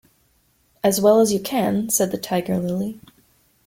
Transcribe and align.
‘As 0.83 0.99
well 0.99 1.19
as 1.19 1.31
you 1.31 1.39
can,’ 1.39 1.87
said 1.89 2.09
the 2.09 2.17
Tiger-lily. 2.17 2.99